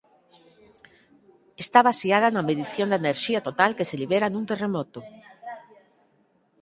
[1.63, 4.99] Está baseada na medición da enerxía total que se libera nun terremoto.